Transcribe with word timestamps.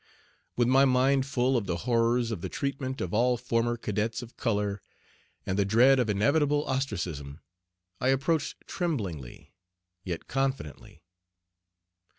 With 0.55 0.67
my 0.67 0.83
mind 0.83 1.27
full 1.27 1.55
of 1.55 1.67
the 1.67 1.75
horrors 1.85 2.31
of 2.31 2.41
the 2.41 2.49
treatment 2.49 3.01
of 3.01 3.13
all 3.13 3.37
former 3.37 3.77
cadets 3.77 4.23
of 4.23 4.35
color, 4.35 4.81
and 5.45 5.59
the 5.59 5.63
dread 5.63 5.99
of 5.99 6.09
inevitable 6.09 6.65
ostracism, 6.65 7.39
I 7.99 8.07
approached 8.07 8.65
tremblingly 8.65 9.53
yet 10.03 10.27
confidently. 10.27 11.03